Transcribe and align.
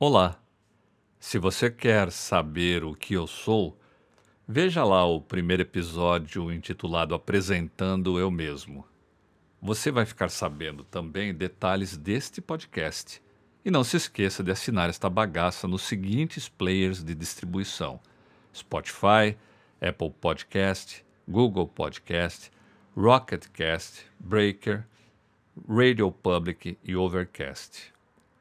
Olá! 0.00 0.40
Se 1.18 1.40
você 1.40 1.68
quer 1.68 2.12
saber 2.12 2.84
o 2.84 2.94
que 2.94 3.14
eu 3.14 3.26
sou, 3.26 3.76
veja 4.46 4.84
lá 4.84 5.04
o 5.04 5.20
primeiro 5.20 5.62
episódio 5.62 6.52
intitulado 6.52 7.16
Apresentando 7.16 8.16
Eu 8.16 8.30
Mesmo. 8.30 8.86
Você 9.60 9.90
vai 9.90 10.06
ficar 10.06 10.28
sabendo 10.28 10.84
também 10.84 11.34
detalhes 11.34 11.96
deste 11.96 12.40
podcast. 12.40 13.20
E 13.64 13.72
não 13.72 13.82
se 13.82 13.96
esqueça 13.96 14.40
de 14.44 14.52
assinar 14.52 14.88
esta 14.88 15.10
bagaça 15.10 15.66
nos 15.66 15.82
seguintes 15.82 16.48
players 16.48 17.02
de 17.02 17.12
distribuição: 17.12 17.98
Spotify, 18.54 19.36
Apple 19.80 20.12
Podcast, 20.20 21.04
Google 21.26 21.66
Podcast, 21.66 22.52
Rocketcast, 22.96 24.06
Breaker, 24.20 24.86
Radio 25.68 26.12
Public 26.12 26.78
e 26.84 26.94
Overcast 26.94 27.97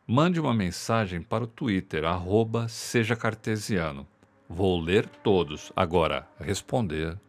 mande 0.10 0.40
uma 0.40 0.54
mensagem 0.54 1.22
para 1.22 1.44
o 1.44 1.48
Twitter, 1.48 2.06
arroba 2.06 2.70
seja 2.70 3.14
cartesiano. 3.14 4.08
Vou 4.48 4.80
ler 4.80 5.06
todos. 5.06 5.74
Agora, 5.76 6.26
responder. 6.40 7.20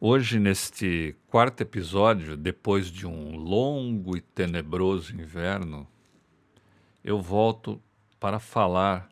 Hoje, 0.00 0.38
neste 0.38 1.14
quarto 1.28 1.60
episódio, 1.60 2.34
depois 2.34 2.86
de 2.86 3.06
um 3.06 3.36
longo 3.36 4.16
e 4.16 4.22
tenebroso 4.22 5.14
inverno, 5.14 5.86
eu 7.04 7.20
volto 7.20 7.78
para 8.18 8.38
falar 8.38 9.10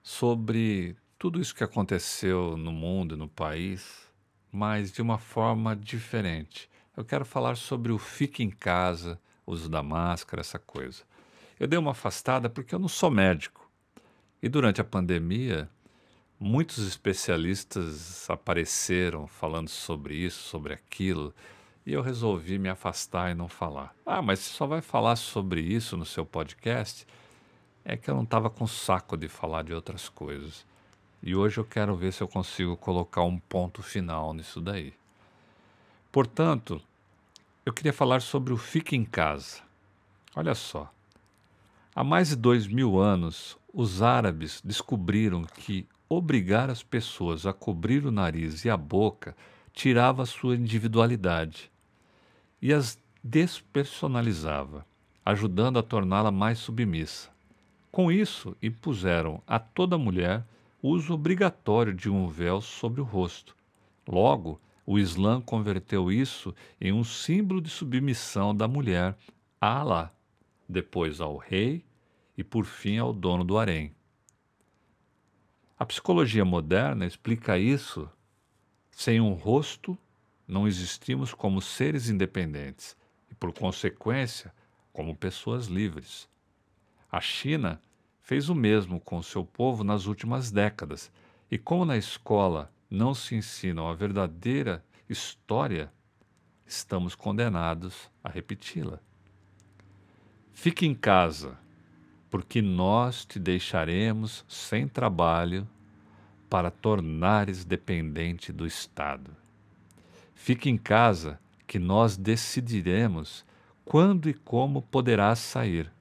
sobre 0.00 0.96
tudo 1.18 1.40
isso 1.40 1.54
que 1.54 1.64
aconteceu 1.64 2.56
no 2.56 2.70
mundo 2.70 3.16
e 3.16 3.18
no 3.18 3.28
país, 3.28 4.08
mas 4.52 4.92
de 4.92 5.02
uma 5.02 5.18
forma 5.18 5.74
diferente. 5.74 6.70
Eu 6.96 7.04
quero 7.04 7.24
falar 7.24 7.56
sobre 7.56 7.90
o 7.90 7.98
fique 7.98 8.44
em 8.44 8.50
casa, 8.50 9.18
uso 9.46 9.68
da 9.68 9.82
máscara, 9.82 10.40
essa 10.40 10.58
coisa. 10.58 11.02
Eu 11.58 11.66
dei 11.66 11.78
uma 11.78 11.92
afastada 11.92 12.50
porque 12.50 12.74
eu 12.74 12.78
não 12.78 12.88
sou 12.88 13.10
médico. 13.10 13.70
E 14.42 14.48
durante 14.48 14.80
a 14.80 14.84
pandemia, 14.84 15.68
muitos 16.38 16.86
especialistas 16.86 18.28
apareceram 18.28 19.26
falando 19.26 19.68
sobre 19.68 20.14
isso, 20.14 20.42
sobre 20.42 20.74
aquilo, 20.74 21.34
e 21.86 21.92
eu 21.92 22.02
resolvi 22.02 22.58
me 22.58 22.68
afastar 22.68 23.30
e 23.30 23.34
não 23.34 23.48
falar. 23.48 23.94
Ah, 24.04 24.20
mas 24.20 24.40
você 24.40 24.52
só 24.52 24.66
vai 24.66 24.80
falar 24.80 25.16
sobre 25.16 25.60
isso 25.60 25.96
no 25.96 26.04
seu 26.04 26.26
podcast? 26.26 27.06
É 27.84 27.96
que 27.96 28.10
eu 28.10 28.14
não 28.14 28.24
estava 28.24 28.50
com 28.50 28.66
saco 28.66 29.16
de 29.16 29.28
falar 29.28 29.62
de 29.62 29.72
outras 29.72 30.08
coisas. 30.08 30.66
E 31.22 31.34
hoje 31.34 31.58
eu 31.58 31.64
quero 31.64 31.94
ver 31.96 32.12
se 32.12 32.22
eu 32.22 32.28
consigo 32.28 32.76
colocar 32.76 33.22
um 33.22 33.38
ponto 33.38 33.82
final 33.82 34.34
nisso 34.34 34.60
daí. 34.60 34.92
Portanto, 36.10 36.82
eu 37.66 37.72
queria 37.72 37.92
falar 37.92 38.22
sobre 38.22 38.52
o 38.52 38.56
Fique 38.56 38.94
em 38.94 39.04
Casa. 39.04 39.60
Olha 40.36 40.54
só. 40.54 40.88
Há 41.92 42.04
mais 42.04 42.28
de 42.28 42.36
dois 42.36 42.68
mil 42.68 42.96
anos, 42.96 43.58
os 43.74 44.02
árabes 44.02 44.62
descobriram 44.64 45.42
que 45.42 45.84
obrigar 46.08 46.70
as 46.70 46.84
pessoas 46.84 47.44
a 47.44 47.52
cobrir 47.52 48.06
o 48.06 48.12
nariz 48.12 48.64
e 48.64 48.70
a 48.70 48.76
boca 48.76 49.36
tirava 49.72 50.24
sua 50.24 50.54
individualidade 50.54 51.68
e 52.62 52.72
as 52.72 52.96
despersonalizava, 53.22 54.86
ajudando 55.24 55.80
a 55.80 55.82
torná-la 55.82 56.30
mais 56.30 56.60
submissa. 56.60 57.30
Com 57.90 58.12
isso, 58.12 58.56
impuseram 58.62 59.42
a 59.44 59.58
toda 59.58 59.98
mulher 59.98 60.44
o 60.80 60.90
uso 60.90 61.14
obrigatório 61.14 61.92
de 61.92 62.08
um 62.08 62.28
véu 62.28 62.60
sobre 62.60 63.00
o 63.00 63.04
rosto. 63.04 63.56
Logo, 64.06 64.60
o 64.86 65.00
Islã 65.00 65.40
converteu 65.40 66.12
isso 66.12 66.54
em 66.80 66.92
um 66.92 67.02
símbolo 67.02 67.60
de 67.60 67.68
submissão 67.68 68.54
da 68.54 68.68
mulher 68.68 69.16
a 69.60 69.80
Alá, 69.80 70.12
depois 70.68 71.20
ao 71.20 71.36
rei 71.36 71.84
e 72.38 72.44
por 72.44 72.64
fim 72.64 72.96
ao 72.96 73.12
dono 73.12 73.42
do 73.42 73.58
harém. 73.58 73.92
A 75.76 75.84
psicologia 75.84 76.44
moderna 76.44 77.04
explica 77.04 77.58
isso. 77.58 78.08
Sem 78.90 79.20
um 79.20 79.32
rosto, 79.32 79.98
não 80.46 80.68
existimos 80.68 81.34
como 81.34 81.60
seres 81.60 82.08
independentes 82.08 82.96
e, 83.30 83.34
por 83.34 83.52
consequência, 83.52 84.54
como 84.92 85.16
pessoas 85.16 85.66
livres. 85.66 86.28
A 87.10 87.20
China 87.20 87.80
fez 88.22 88.48
o 88.48 88.54
mesmo 88.54 89.00
com 89.00 89.22
seu 89.22 89.44
povo 89.44 89.84
nas 89.84 90.06
últimas 90.06 90.50
décadas, 90.50 91.10
e 91.50 91.58
como 91.58 91.84
na 91.84 91.96
escola 91.96 92.72
não 92.90 93.14
se 93.14 93.34
ensinam 93.34 93.88
a 93.88 93.94
verdadeira 93.94 94.84
história, 95.08 95.92
estamos 96.66 97.14
condenados 97.14 98.10
a 98.22 98.28
repeti-la. 98.28 99.00
Fique 100.52 100.86
em 100.86 100.94
casa, 100.94 101.58
porque 102.30 102.62
nós 102.62 103.24
te 103.24 103.38
deixaremos 103.38 104.44
sem 104.48 104.88
trabalho 104.88 105.68
para 106.48 106.70
tornares 106.70 107.64
dependente 107.64 108.52
do 108.52 108.66
Estado. 108.66 109.30
Fique 110.34 110.70
em 110.70 110.76
casa, 110.76 111.40
que 111.66 111.78
nós 111.78 112.16
decidiremos 112.16 113.44
quando 113.84 114.28
e 114.28 114.34
como 114.34 114.82
poderás 114.82 115.38
sair, 115.38 115.92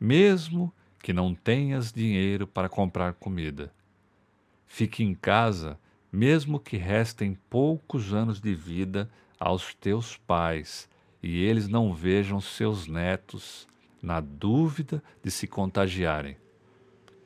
mesmo 0.00 0.72
que 1.00 1.12
não 1.12 1.34
tenhas 1.34 1.92
dinheiro 1.92 2.46
para 2.46 2.68
comprar 2.68 3.14
comida. 3.14 3.72
Fique 4.66 5.02
em 5.02 5.14
casa, 5.14 5.78
mesmo 6.12 6.58
que 6.58 6.76
restem 6.76 7.38
poucos 7.48 8.14
anos 8.14 8.40
de 8.40 8.54
vida 8.54 9.10
aos 9.38 9.74
teus 9.74 10.16
pais 10.16 10.88
e 11.22 11.42
eles 11.42 11.68
não 11.68 11.92
vejam 11.92 12.40
seus 12.40 12.86
netos 12.86 13.66
na 14.00 14.20
dúvida 14.20 15.02
de 15.22 15.30
se 15.30 15.46
contagiarem. 15.46 16.36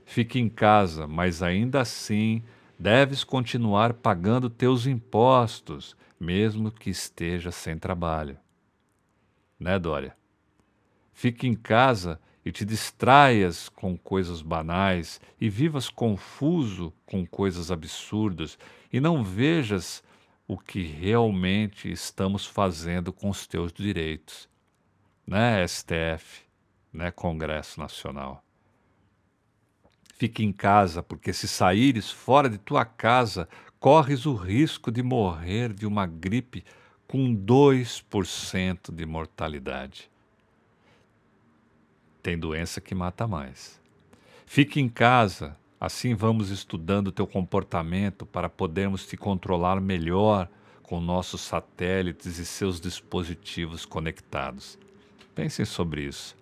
Fique 0.04 0.38
em 0.38 0.48
casa, 0.48 1.06
mas 1.06 1.42
ainda 1.42 1.80
assim 1.80 2.42
deves 2.78 3.22
continuar 3.22 3.94
pagando 3.94 4.50
teus 4.50 4.86
impostos, 4.86 5.96
mesmo 6.18 6.70
que 6.70 6.90
esteja 6.90 7.50
sem 7.50 7.78
trabalho. 7.78 8.36
Né, 9.58 9.78
Dória? 9.78 10.16
Fique 11.12 11.46
em 11.46 11.54
casa 11.54 12.20
e 12.44 12.50
te 12.50 12.64
distraias 12.64 13.68
com 13.68 13.96
coisas 13.96 14.42
banais 14.42 15.20
e 15.40 15.48
vivas 15.48 15.88
confuso 15.88 16.92
com 17.06 17.26
coisas 17.26 17.70
absurdas 17.70 18.58
e 18.92 19.00
não 19.00 19.22
vejas 19.22 20.02
o 20.46 20.58
que 20.58 20.82
realmente 20.82 21.90
estamos 21.90 22.44
fazendo 22.44 23.12
com 23.12 23.30
os 23.30 23.46
teus 23.46 23.72
direitos, 23.72 24.48
né, 25.26 25.66
STF, 25.66 26.42
né, 26.92 27.10
Congresso 27.10 27.78
Nacional. 27.78 28.44
Fique 30.16 30.44
em 30.44 30.52
casa, 30.52 31.02
porque 31.02 31.32
se 31.32 31.48
saíres 31.48 32.10
fora 32.10 32.50
de 32.50 32.58
tua 32.58 32.84
casa, 32.84 33.48
corres 33.80 34.26
o 34.26 34.34
risco 34.34 34.90
de 34.90 35.02
morrer 35.02 35.72
de 35.72 35.86
uma 35.86 36.06
gripe 36.06 36.64
com 37.08 37.34
2% 37.34 38.92
de 38.94 39.06
mortalidade 39.06 40.11
tem 42.22 42.38
doença 42.38 42.80
que 42.80 42.94
mata 42.94 43.26
mais. 43.26 43.80
Fique 44.46 44.80
em 44.80 44.88
casa, 44.88 45.56
assim 45.80 46.14
vamos 46.14 46.50
estudando 46.50 47.10
teu 47.10 47.26
comportamento 47.26 48.24
para 48.24 48.48
podermos 48.48 49.06
te 49.06 49.16
controlar 49.16 49.80
melhor 49.80 50.48
com 50.82 51.00
nossos 51.00 51.40
satélites 51.40 52.38
e 52.38 52.44
seus 52.44 52.80
dispositivos 52.80 53.84
conectados. 53.84 54.78
Pensem 55.34 55.64
sobre 55.64 56.02
isso. 56.04 56.36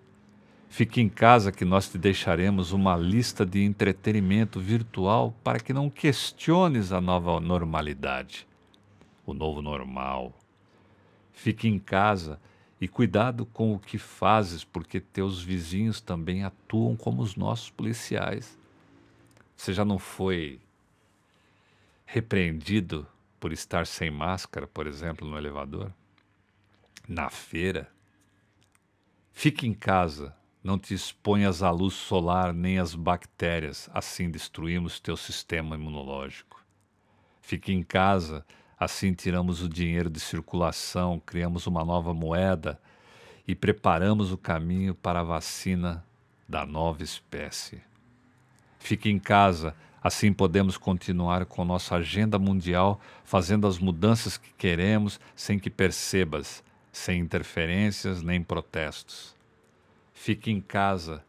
Fique 0.67 1.01
em 1.01 1.09
casa 1.09 1.51
que 1.51 1.65
nós 1.65 1.89
te 1.89 1.97
deixaremos 1.97 2.71
uma 2.71 2.95
lista 2.95 3.45
de 3.45 3.61
entretenimento 3.61 4.59
virtual 4.59 5.33
para 5.43 5.59
que 5.59 5.73
não 5.73 5.89
questiones 5.89 6.91
a 6.91 7.01
nova 7.01 7.39
normalidade, 7.39 8.47
o 9.25 9.33
novo 9.33 9.61
normal. 9.61 10.33
Fique 11.33 11.67
em 11.67 11.79
casa 11.79 12.39
e 12.81 12.87
cuidado 12.87 13.45
com 13.45 13.75
o 13.75 13.79
que 13.79 13.99
fazes, 13.99 14.63
porque 14.63 14.99
teus 14.99 15.39
vizinhos 15.39 16.01
também 16.01 16.43
atuam 16.43 16.95
como 16.95 17.21
os 17.21 17.35
nossos 17.35 17.69
policiais. 17.69 18.57
Você 19.55 19.71
já 19.71 19.85
não 19.85 19.99
foi 19.99 20.59
repreendido 22.07 23.07
por 23.39 23.53
estar 23.53 23.85
sem 23.85 24.09
máscara, 24.09 24.65
por 24.65 24.87
exemplo, 24.87 25.27
no 25.29 25.37
elevador? 25.37 25.93
Na 27.07 27.29
feira? 27.29 27.87
Fique 29.31 29.67
em 29.67 29.73
casa, 29.75 30.35
não 30.63 30.79
te 30.79 30.95
exponhas 30.95 31.61
à 31.61 31.69
luz 31.69 31.93
solar 31.93 32.51
nem 32.51 32.79
às 32.79 32.95
bactérias, 32.95 33.91
assim 33.93 34.29
destruímos 34.31 34.99
teu 34.99 35.15
sistema 35.15 35.75
imunológico. 35.75 36.59
Fique 37.41 37.71
em 37.71 37.83
casa, 37.83 38.43
Assim 38.81 39.13
tiramos 39.13 39.61
o 39.61 39.69
dinheiro 39.69 40.09
de 40.09 40.19
circulação, 40.19 41.21
criamos 41.23 41.67
uma 41.67 41.85
nova 41.85 42.15
moeda 42.15 42.81
e 43.47 43.53
preparamos 43.53 44.31
o 44.31 44.37
caminho 44.39 44.95
para 44.95 45.19
a 45.19 45.23
vacina 45.23 46.03
da 46.49 46.65
nova 46.65 47.03
espécie. 47.03 47.79
Fique 48.79 49.07
em 49.07 49.19
casa, 49.19 49.75
assim 50.01 50.33
podemos 50.33 50.79
continuar 50.79 51.45
com 51.45 51.63
nossa 51.63 51.97
agenda 51.97 52.39
mundial, 52.39 52.99
fazendo 53.23 53.67
as 53.67 53.77
mudanças 53.77 54.35
que 54.35 54.51
queremos 54.53 55.19
sem 55.35 55.59
que 55.59 55.69
percebas, 55.69 56.63
sem 56.91 57.19
interferências 57.19 58.23
nem 58.23 58.41
protestos. 58.41 59.35
Fique 60.11 60.49
em 60.49 60.59
casa, 60.59 61.23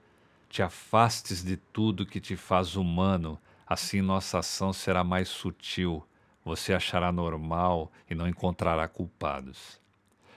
te 0.49 0.63
afastes 0.63 1.45
de 1.45 1.59
tudo 1.59 2.07
que 2.07 2.19
te 2.19 2.35
faz 2.35 2.77
humano, 2.77 3.39
assim 3.67 4.01
nossa 4.01 4.39
ação 4.39 4.73
será 4.73 5.05
mais 5.05 5.29
sutil. 5.29 6.03
Você 6.45 6.75
achará 6.75 7.13
normal 7.13 7.91
e 8.11 8.15
não 8.15 8.29
encontrará 8.29 8.89
culpados. 8.89 9.81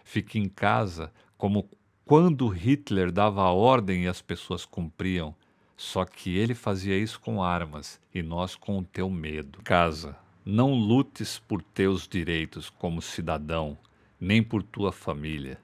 Fique 0.04 0.38
em 0.38 0.48
casa 0.48 1.12
como 1.38 1.68
quando 2.06 2.48
Hitler 2.48 3.12
dava 3.12 3.42
a 3.42 3.52
ordem 3.52 4.04
e 4.04 4.08
as 4.08 4.22
pessoas 4.22 4.64
cumpriam, 4.64 5.34
só 5.76 6.06
que 6.06 6.38
ele 6.38 6.54
fazia 6.54 6.96
isso 6.98 7.20
com 7.20 7.42
armas 7.42 8.00
e 8.14 8.22
nós 8.22 8.56
com 8.56 8.78
o 8.78 8.84
teu 8.84 9.10
medo. 9.10 9.60
Casa, 9.64 10.16
não 10.46 10.76
lutes 10.76 11.40
por 11.40 11.64
teus 11.64 12.08
direitos 12.08 12.70
como 12.70 13.02
cidadão, 13.02 13.76
nem 14.20 14.44
por 14.44 14.62
tua 14.62 14.92
família. 14.92 15.60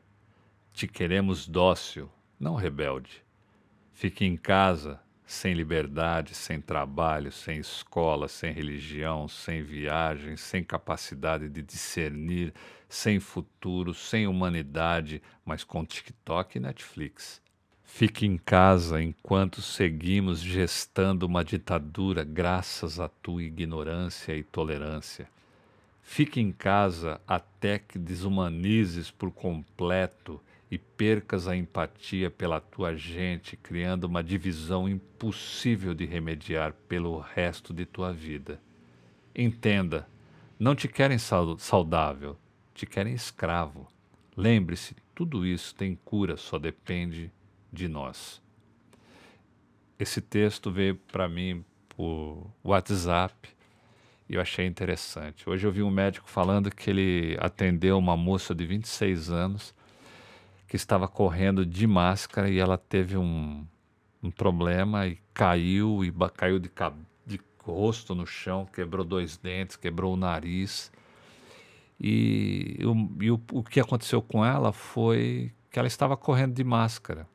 Te 0.73 0.87
queremos 0.87 1.47
dócil, 1.47 2.09
não 2.39 2.55
rebelde. 2.55 3.23
Fique 3.93 4.25
em 4.25 4.35
casa, 4.35 4.99
sem 5.31 5.53
liberdade, 5.53 6.35
sem 6.35 6.59
trabalho, 6.59 7.31
sem 7.31 7.57
escola, 7.57 8.27
sem 8.27 8.51
religião, 8.51 9.29
sem 9.29 9.63
viagem, 9.63 10.35
sem 10.35 10.61
capacidade 10.61 11.47
de 11.47 11.61
discernir, 11.61 12.53
sem 12.89 13.17
futuro, 13.17 13.93
sem 13.93 14.27
humanidade, 14.27 15.21
mas 15.45 15.63
com 15.63 15.85
TikTok 15.85 16.57
e 16.57 16.61
Netflix. 16.61 17.41
Fique 17.85 18.25
em 18.25 18.37
casa 18.37 19.01
enquanto 19.01 19.61
seguimos 19.61 20.41
gestando 20.41 21.25
uma 21.25 21.45
ditadura 21.45 22.25
graças 22.25 22.99
à 22.99 23.07
tua 23.07 23.41
ignorância 23.41 24.35
e 24.35 24.43
tolerância. 24.43 25.29
Fique 26.03 26.41
em 26.41 26.51
casa 26.51 27.21
até 27.25 27.79
que 27.79 27.97
desumanizes 27.97 29.09
por 29.09 29.31
completo 29.31 30.41
e 30.71 30.77
percas 30.77 31.49
a 31.49 31.55
empatia 31.55 32.31
pela 32.31 32.61
tua 32.61 32.95
gente, 32.95 33.57
criando 33.57 34.05
uma 34.05 34.23
divisão 34.23 34.87
impossível 34.87 35.93
de 35.93 36.05
remediar 36.05 36.71
pelo 36.87 37.19
resto 37.19 37.73
de 37.73 37.85
tua 37.85 38.13
vida. 38.13 38.57
Entenda, 39.35 40.07
não 40.57 40.73
te 40.73 40.87
querem 40.87 41.17
saudável, 41.17 42.37
te 42.73 42.85
querem 42.85 43.13
escravo. 43.13 43.85
Lembre-se, 44.35 44.95
tudo 45.13 45.45
isso 45.45 45.75
tem 45.75 45.99
cura, 46.05 46.37
só 46.37 46.57
depende 46.57 47.29
de 47.71 47.89
nós. 47.89 48.41
Esse 49.99 50.21
texto 50.21 50.71
veio 50.71 50.95
para 50.95 51.27
mim 51.27 51.65
por 51.89 52.49
WhatsApp 52.63 53.49
e 54.29 54.35
eu 54.35 54.41
achei 54.41 54.65
interessante. 54.65 55.49
Hoje 55.49 55.67
eu 55.67 55.71
vi 55.71 55.83
um 55.83 55.91
médico 55.91 56.29
falando 56.29 56.73
que 56.73 56.89
ele 56.89 57.37
atendeu 57.41 57.97
uma 57.97 58.15
moça 58.15 58.55
de 58.55 58.65
26 58.65 59.29
anos 59.29 59.75
que 60.71 60.77
estava 60.77 61.05
correndo 61.05 61.65
de 61.65 61.85
máscara 61.85 62.49
e 62.49 62.57
ela 62.57 62.77
teve 62.77 63.17
um, 63.17 63.67
um 64.23 64.31
problema 64.31 65.05
e 65.05 65.19
caiu 65.33 66.01
e 66.01 66.13
caiu 66.33 66.59
de, 66.59 66.71
de 67.25 67.41
rosto 67.61 68.15
no 68.15 68.25
chão, 68.25 68.65
quebrou 68.65 69.03
dois 69.03 69.35
dentes, 69.35 69.75
quebrou 69.75 70.13
o 70.13 70.15
nariz. 70.15 70.89
E, 71.99 72.77
e, 72.79 73.29
o, 73.29 73.41
o 73.51 73.61
que 73.61 73.81
aconteceu 73.81 74.21
com 74.21 74.45
ela 74.45 74.71
foi 74.71 75.51
que 75.69 75.77
ela 75.77 75.89
estava 75.89 76.15
correndo 76.15 76.53
de 76.53 76.63
máscara. 76.63 77.27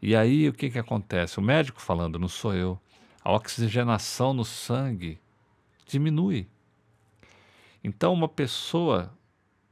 E 0.00 0.14
aí 0.14 0.48
o 0.48 0.52
que, 0.52 0.70
que 0.70 0.78
acontece? 0.78 1.40
O 1.40 1.42
médico 1.42 1.82
falando, 1.82 2.20
não 2.20 2.28
sou 2.28 2.54
eu. 2.54 2.78
A 3.24 3.32
oxigenação 3.32 4.32
no 4.32 4.44
sangue 4.44 5.18
diminui. 5.84 6.46
Então, 7.82 8.12
uma 8.12 8.28
pessoa 8.28 9.12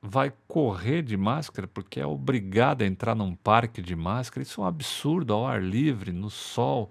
vai 0.03 0.33
correr 0.49 1.01
de 1.01 1.17
máscara 1.17 1.69
porque 1.69 2.01
é 2.01 2.07
obrigado 2.07 2.83
a 2.83 2.87
entrar 2.87 3.15
num 3.15 3.37
parque 3.37 3.81
de 3.81 3.95
máscara. 3.95 4.43
Isso 4.43 4.61
é 4.61 4.65
um 4.65 4.67
absurdo, 4.67 5.33
ao 5.33 5.47
ar 5.47 5.63
livre, 5.63 6.11
no 6.11 6.29
sol. 6.29 6.91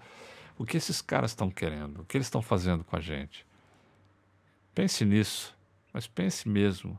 O 0.57 0.65
que 0.65 0.77
esses 0.77 1.01
caras 1.01 1.31
estão 1.31 1.51
querendo? 1.51 2.01
O 2.01 2.05
que 2.05 2.15
eles 2.15 2.27
estão 2.27 2.41
fazendo 2.41 2.85
com 2.85 2.95
a 2.95 3.01
gente? 3.01 3.45
Pense 4.73 5.03
nisso, 5.03 5.53
mas 5.93 6.07
pense 6.07 6.47
mesmo. 6.47 6.97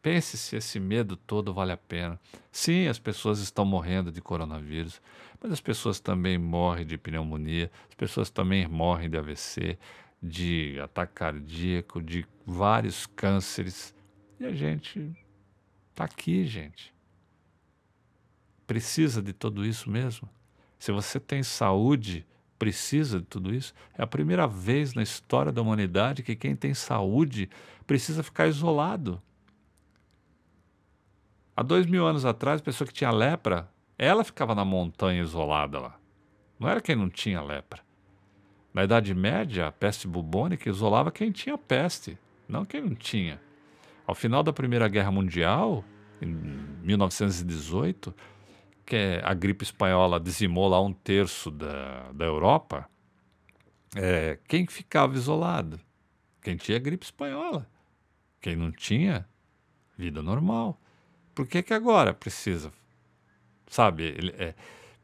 Pense 0.00 0.38
se 0.38 0.56
esse 0.56 0.80
medo 0.80 1.16
todo 1.16 1.52
vale 1.52 1.72
a 1.72 1.76
pena. 1.76 2.18
Sim, 2.50 2.86
as 2.86 2.98
pessoas 2.98 3.40
estão 3.40 3.64
morrendo 3.64 4.10
de 4.10 4.22
coronavírus, 4.22 5.02
mas 5.42 5.52
as 5.52 5.60
pessoas 5.60 6.00
também 6.00 6.38
morrem 6.38 6.86
de 6.86 6.96
pneumonia, 6.96 7.70
as 7.88 7.94
pessoas 7.96 8.30
também 8.30 8.66
morrem 8.68 9.10
de 9.10 9.18
AVC, 9.18 9.76
de 10.22 10.78
ataque 10.80 11.12
cardíaco, 11.12 12.00
de 12.00 12.24
vários 12.46 13.04
cânceres. 13.04 13.95
E 14.38 14.44
a 14.44 14.52
gente 14.52 15.16
está 15.90 16.04
aqui, 16.04 16.44
gente. 16.44 16.94
Precisa 18.66 19.22
de 19.22 19.32
tudo 19.32 19.64
isso 19.64 19.88
mesmo? 19.88 20.28
Se 20.78 20.92
você 20.92 21.18
tem 21.18 21.42
saúde, 21.42 22.26
precisa 22.58 23.20
de 23.20 23.26
tudo 23.26 23.54
isso? 23.54 23.72
É 23.96 24.02
a 24.02 24.06
primeira 24.06 24.46
vez 24.46 24.92
na 24.94 25.02
história 25.02 25.52
da 25.52 25.62
humanidade 25.62 26.22
que 26.22 26.36
quem 26.36 26.54
tem 26.54 26.74
saúde 26.74 27.48
precisa 27.86 28.22
ficar 28.22 28.46
isolado. 28.46 29.22
Há 31.56 31.62
dois 31.62 31.86
mil 31.86 32.06
anos 32.06 32.26
atrás, 32.26 32.60
a 32.60 32.64
pessoa 32.64 32.86
que 32.86 32.92
tinha 32.92 33.10
lepra, 33.10 33.70
ela 33.96 34.22
ficava 34.22 34.54
na 34.54 34.64
montanha 34.64 35.22
isolada 35.22 35.80
lá. 35.80 35.98
Não 36.58 36.68
era 36.68 36.82
quem 36.82 36.94
não 36.94 37.08
tinha 37.08 37.40
lepra. 37.40 37.80
Na 38.74 38.84
Idade 38.84 39.14
Média, 39.14 39.68
a 39.68 39.72
peste 39.72 40.06
bubônica 40.06 40.68
isolava 40.68 41.10
quem 41.10 41.32
tinha 41.32 41.56
peste, 41.56 42.18
não 42.46 42.64
quem 42.64 42.82
não 42.82 42.94
tinha. 42.94 43.40
Ao 44.06 44.14
final 44.14 44.42
da 44.42 44.52
Primeira 44.52 44.86
Guerra 44.88 45.10
Mundial, 45.10 45.84
em 46.22 46.28
1918, 46.28 48.14
que 48.84 49.20
a 49.22 49.34
gripe 49.34 49.64
espanhola 49.64 50.20
dizimou 50.20 50.68
lá 50.68 50.80
um 50.80 50.92
terço 50.92 51.50
da, 51.50 52.12
da 52.12 52.24
Europa, 52.24 52.88
é, 53.96 54.38
quem 54.46 54.66
ficava 54.66 55.14
isolado? 55.14 55.80
Quem 56.40 56.56
tinha 56.56 56.78
gripe 56.78 57.04
espanhola. 57.04 57.68
Quem 58.40 58.54
não 58.54 58.70
tinha, 58.70 59.28
vida 59.98 60.22
normal. 60.22 60.80
Por 61.34 61.48
que, 61.48 61.62
que 61.62 61.74
agora 61.74 62.14
precisa, 62.14 62.72
sabe, 63.66 64.16
é, 64.38 64.54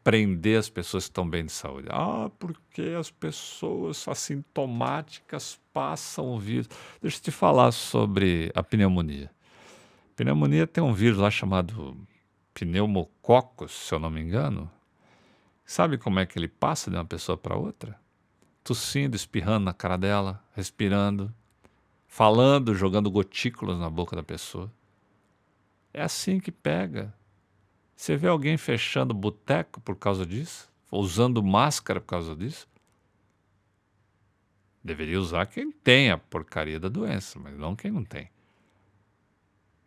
prender 0.03 0.59
as 0.59 0.69
pessoas 0.69 1.05
que 1.05 1.11
estão 1.11 1.29
bem 1.29 1.45
de 1.45 1.53
saúde? 1.53 1.89
Ah, 1.91 2.31
porque 2.39 2.95
as 2.99 3.11
pessoas 3.11 4.07
assintomáticas 4.07 5.61
passam 5.73 6.31
o 6.31 6.39
vírus. 6.39 6.69
Deixa 7.01 7.19
eu 7.19 7.23
te 7.23 7.31
falar 7.31 7.73
sobre 7.73 8.51
a 8.55 8.63
pneumonia. 8.63 9.31
A 10.13 10.17
pneumonia 10.17 10.67
tem 10.67 10.83
um 10.83 10.93
vírus 10.93 11.19
lá 11.19 11.31
chamado 11.31 11.97
pneumococcus, 12.55 13.73
se 13.73 13.95
eu 13.95 13.99
não 13.99 14.11
me 14.11 14.21
engano. 14.21 14.71
Sabe 15.65 15.97
como 15.97 16.19
é 16.19 16.27
que 16.27 16.39
ele 16.39 16.49
passa 16.49 16.91
de 16.91 16.97
uma 16.97 17.05
pessoa 17.05 17.39
para 17.39 17.57
outra? 17.57 17.99
Tossindo, 18.63 19.17
espirrando 19.17 19.65
na 19.65 19.73
cara 19.73 19.97
dela, 19.97 20.43
respirando, 20.55 21.35
falando, 22.07 22.75
jogando 22.75 23.11
gotículas 23.11 23.79
na 23.79 23.89
boca 23.89 24.15
da 24.15 24.23
pessoa. 24.23 24.71
É 25.95 26.03
assim 26.03 26.41
que 26.41 26.53
pega. 26.53 27.15
Você 28.03 28.17
vê 28.17 28.27
alguém 28.27 28.57
fechando 28.57 29.15
boteco 29.15 29.81
por 29.81 29.95
causa 29.95 30.27
disso? 30.27 30.69
Usando 30.91 31.41
máscara 31.41 32.01
por 32.01 32.09
causa 32.09 32.35
disso? 32.35 32.67
Deveria 34.83 35.21
usar 35.21 35.47
quem 35.47 35.71
tem 35.71 36.11
a 36.11 36.19
porcaria 36.19 36.81
da 36.81 36.89
doença, 36.89 37.39
mas 37.39 37.57
não 37.57 37.77
quem 37.77 37.93
não 37.93 38.03
tem. 38.03 38.29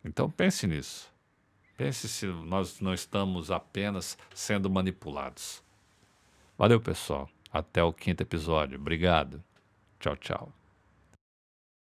Então 0.02 0.30
pense 0.30 0.66
nisso. 0.66 1.12
Pense 1.76 2.08
se 2.08 2.24
nós 2.26 2.80
não 2.80 2.94
estamos 2.94 3.50
apenas 3.50 4.16
sendo 4.34 4.70
manipulados. 4.70 5.62
Valeu, 6.56 6.80
pessoal. 6.80 7.28
Até 7.52 7.84
o 7.84 7.92
quinto 7.92 8.22
episódio. 8.22 8.80
Obrigado. 8.80 9.44
Tchau, 10.00 10.16
tchau. 10.16 10.52